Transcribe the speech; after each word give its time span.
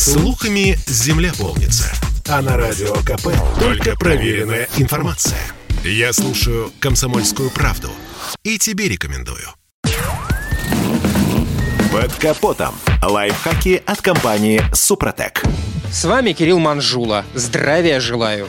Слухами 0.00 0.78
земля 0.86 1.30
полнится. 1.38 1.92
А 2.26 2.40
на 2.40 2.56
радио 2.56 2.94
КП 3.04 3.28
только 3.60 3.94
проверенная 3.96 4.66
информация. 4.78 5.38
Я 5.84 6.14
слушаю 6.14 6.72
«Комсомольскую 6.80 7.50
правду» 7.50 7.90
и 8.42 8.56
тебе 8.56 8.88
рекомендую. 8.88 9.46
Под 11.92 12.14
капотом. 12.14 12.74
Лайфхаки 13.02 13.82
от 13.84 14.00
компании 14.00 14.62
«Супротек». 14.72 15.42
С 15.92 16.06
вами 16.06 16.32
Кирилл 16.32 16.60
Манжула. 16.60 17.26
Здравия 17.34 18.00
желаю. 18.00 18.48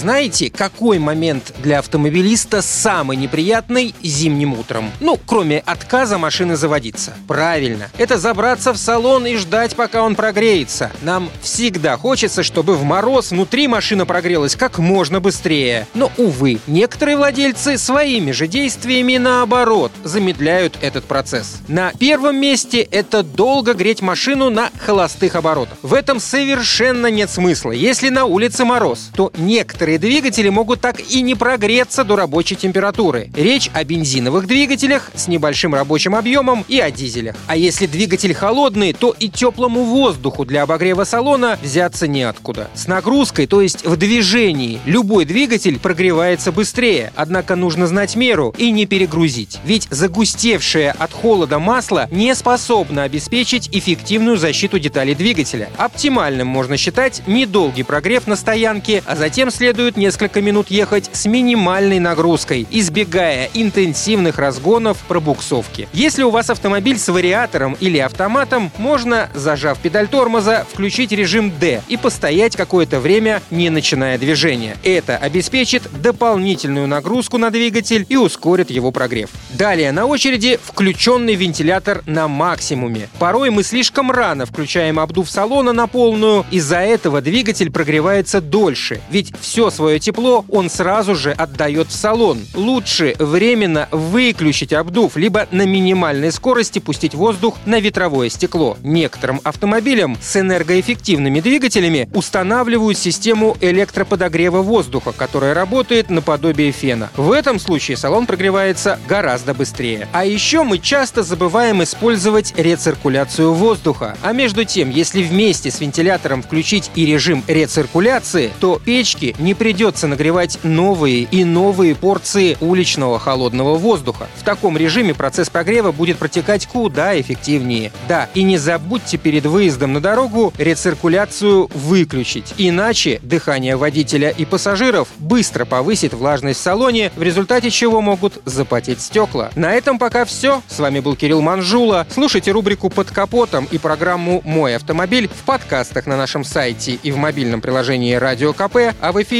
Знаете, 0.00 0.48
какой 0.48 0.98
момент 0.98 1.52
для 1.62 1.78
автомобилиста 1.78 2.62
самый 2.62 3.18
неприятный 3.18 3.94
зимним 4.02 4.54
утром? 4.54 4.90
Ну, 4.98 5.20
кроме 5.26 5.58
отказа 5.58 6.16
машины 6.16 6.56
заводиться. 6.56 7.12
Правильно, 7.28 7.90
это 7.98 8.16
забраться 8.16 8.72
в 8.72 8.78
салон 8.78 9.26
и 9.26 9.36
ждать, 9.36 9.76
пока 9.76 10.02
он 10.02 10.14
прогреется. 10.14 10.90
Нам 11.02 11.28
всегда 11.42 11.98
хочется, 11.98 12.42
чтобы 12.42 12.76
в 12.76 12.82
мороз 12.82 13.30
внутри 13.30 13.68
машина 13.68 14.06
прогрелась 14.06 14.56
как 14.56 14.78
можно 14.78 15.20
быстрее. 15.20 15.86
Но, 15.92 16.10
увы, 16.16 16.60
некоторые 16.66 17.18
владельцы 17.18 17.76
своими 17.76 18.30
же 18.30 18.46
действиями 18.46 19.18
наоборот 19.18 19.92
замедляют 20.02 20.78
этот 20.80 21.04
процесс. 21.04 21.58
На 21.68 21.92
первом 21.92 22.36
месте 22.36 22.80
это 22.80 23.22
долго 23.22 23.74
греть 23.74 24.00
машину 24.00 24.48
на 24.48 24.70
холостых 24.78 25.34
оборотах. 25.34 25.76
В 25.82 25.92
этом 25.92 26.20
совершенно 26.20 27.08
нет 27.08 27.28
смысла. 27.28 27.72
Если 27.72 28.08
на 28.08 28.24
улице 28.24 28.64
мороз, 28.64 29.10
то 29.14 29.30
некоторые 29.36 29.89
Некоторые 29.90 30.20
двигатели 30.20 30.48
могут 30.50 30.80
так 30.80 31.00
и 31.00 31.20
не 31.20 31.34
прогреться 31.34 32.04
до 32.04 32.14
рабочей 32.14 32.54
температуры. 32.54 33.28
Речь 33.34 33.70
о 33.74 33.82
бензиновых 33.82 34.46
двигателях 34.46 35.10
с 35.16 35.26
небольшим 35.26 35.74
рабочим 35.74 36.14
объемом 36.14 36.64
и 36.68 36.78
о 36.78 36.92
дизелях. 36.92 37.34
А 37.48 37.56
если 37.56 37.86
двигатель 37.86 38.32
холодный, 38.32 38.92
то 38.92 39.12
и 39.18 39.28
теплому 39.28 39.82
воздуху 39.82 40.44
для 40.44 40.62
обогрева 40.62 41.02
салона 41.02 41.58
взяться 41.60 42.06
неоткуда. 42.06 42.70
С 42.72 42.86
нагрузкой, 42.86 43.48
то 43.48 43.60
есть 43.60 43.84
в 43.84 43.96
движении, 43.96 44.78
любой 44.84 45.24
двигатель 45.24 45.80
прогревается 45.80 46.52
быстрее, 46.52 47.12
однако 47.16 47.56
нужно 47.56 47.88
знать 47.88 48.14
меру 48.14 48.54
и 48.58 48.70
не 48.70 48.86
перегрузить. 48.86 49.58
Ведь 49.64 49.88
загустевшее 49.90 50.92
от 50.92 51.12
холода 51.12 51.58
масло 51.58 52.06
не 52.12 52.32
способно 52.36 53.02
обеспечить 53.02 53.68
эффективную 53.72 54.36
защиту 54.36 54.78
деталей 54.78 55.16
двигателя. 55.16 55.68
Оптимальным 55.76 56.46
можно 56.46 56.76
считать 56.76 57.22
недолгий 57.26 57.82
прогрев 57.82 58.28
на 58.28 58.36
стоянке, 58.36 59.02
а 59.04 59.16
затем 59.16 59.50
следует 59.50 59.79
следует 59.80 59.96
несколько 59.96 60.42
минут 60.42 60.70
ехать 60.70 61.08
с 61.10 61.24
минимальной 61.24 62.00
нагрузкой, 62.00 62.66
избегая 62.70 63.48
интенсивных 63.54 64.38
разгонов 64.38 64.98
пробуксовки. 65.08 65.88
Если 65.94 66.22
у 66.22 66.28
вас 66.28 66.50
автомобиль 66.50 66.98
с 66.98 67.08
вариатором 67.08 67.78
или 67.80 67.96
автоматом, 67.96 68.70
можно, 68.76 69.30
зажав 69.32 69.78
педаль 69.78 70.06
тормоза, 70.06 70.66
включить 70.70 71.12
режим 71.12 71.50
D 71.58 71.80
и 71.88 71.96
постоять 71.96 72.56
какое-то 72.56 73.00
время, 73.00 73.40
не 73.50 73.70
начиная 73.70 74.18
движения. 74.18 74.76
Это 74.84 75.16
обеспечит 75.16 75.84
дополнительную 76.02 76.86
нагрузку 76.86 77.38
на 77.38 77.48
двигатель 77.48 78.04
и 78.06 78.16
ускорит 78.16 78.70
его 78.70 78.90
прогрев. 78.90 79.30
Далее 79.48 79.92
на 79.92 80.04
очереди 80.04 80.60
включенный 80.62 81.36
вентилятор 81.36 82.02
на 82.04 82.28
максимуме. 82.28 83.08
Порой 83.18 83.48
мы 83.48 83.62
слишком 83.62 84.10
рано 84.10 84.44
включаем 84.44 85.00
обдув 85.00 85.30
салона 85.30 85.72
на 85.72 85.86
полную, 85.86 86.44
из-за 86.50 86.80
этого 86.80 87.22
двигатель 87.22 87.70
прогревается 87.70 88.42
дольше, 88.42 89.00
ведь 89.10 89.32
все 89.40 89.59
свое 89.68 89.98
тепло 89.98 90.46
он 90.48 90.70
сразу 90.70 91.14
же 91.14 91.32
отдает 91.32 91.88
в 91.88 91.92
салон. 91.92 92.38
Лучше 92.54 93.14
временно 93.18 93.88
выключить 93.90 94.72
обдув, 94.72 95.16
либо 95.16 95.46
на 95.50 95.66
минимальной 95.66 96.32
скорости 96.32 96.78
пустить 96.78 97.14
воздух 97.14 97.56
на 97.66 97.80
ветровое 97.80 98.30
стекло. 98.30 98.78
Некоторым 98.82 99.40
автомобилям 99.44 100.16
с 100.22 100.36
энергоэффективными 100.36 101.40
двигателями 101.40 102.08
устанавливают 102.14 102.96
систему 102.96 103.56
электроподогрева 103.60 104.62
воздуха, 104.62 105.12
которая 105.12 105.52
работает 105.52 106.08
наподобие 106.08 106.72
фена. 106.72 107.10
В 107.16 107.32
этом 107.32 107.58
случае 107.58 107.96
салон 107.96 108.26
прогревается 108.26 108.98
гораздо 109.08 109.52
быстрее. 109.52 110.08
А 110.12 110.24
еще 110.24 110.62
мы 110.62 110.78
часто 110.78 111.22
забываем 111.22 111.82
использовать 111.82 112.54
рециркуляцию 112.56 113.52
воздуха. 113.52 114.16
А 114.22 114.32
между 114.32 114.64
тем, 114.64 114.90
если 114.90 115.22
вместе 115.22 115.70
с 115.70 115.80
вентилятором 115.80 116.42
включить 116.42 116.90
и 116.94 117.04
режим 117.04 117.42
рециркуляции, 117.46 118.52
то 118.60 118.80
печки 118.84 119.34
не 119.50 119.54
придется 119.54 120.06
нагревать 120.06 120.60
новые 120.62 121.22
и 121.22 121.42
новые 121.42 121.96
порции 121.96 122.56
уличного 122.60 123.18
холодного 123.18 123.74
воздуха. 123.74 124.28
В 124.36 124.44
таком 124.44 124.76
режиме 124.76 125.12
процесс 125.12 125.50
прогрева 125.50 125.90
будет 125.90 126.18
протекать 126.18 126.68
куда 126.68 127.20
эффективнее. 127.20 127.90
Да, 128.06 128.28
и 128.34 128.44
не 128.44 128.58
забудьте 128.58 129.16
перед 129.16 129.46
выездом 129.46 129.92
на 129.92 130.00
дорогу 130.00 130.52
рециркуляцию 130.56 131.68
выключить. 131.74 132.54
Иначе 132.58 133.18
дыхание 133.24 133.74
водителя 133.74 134.30
и 134.30 134.44
пассажиров 134.44 135.08
быстро 135.18 135.64
повысит 135.64 136.14
влажность 136.14 136.60
в 136.60 136.62
салоне, 136.62 137.10
в 137.16 137.22
результате 137.24 137.70
чего 137.70 138.00
могут 138.00 138.40
запотеть 138.44 139.00
стекла. 139.00 139.50
На 139.56 139.72
этом 139.72 139.98
пока 139.98 140.24
все. 140.26 140.62
С 140.68 140.78
вами 140.78 141.00
был 141.00 141.16
Кирилл 141.16 141.40
Манжула. 141.40 142.06
Слушайте 142.08 142.52
рубрику 142.52 142.88
«Под 142.88 143.10
капотом» 143.10 143.66
и 143.68 143.78
программу 143.78 144.42
«Мой 144.44 144.76
автомобиль» 144.76 145.28
в 145.28 145.42
подкастах 145.42 146.06
на 146.06 146.16
нашем 146.16 146.44
сайте 146.44 146.92
и 147.02 147.10
в 147.10 147.16
мобильном 147.16 147.60
приложении 147.60 148.14
«Радио 148.14 148.52
КП», 148.52 148.94
а 149.00 149.10
в 149.10 149.20
эфире 149.20 149.39